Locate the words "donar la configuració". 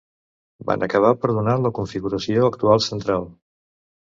1.39-2.49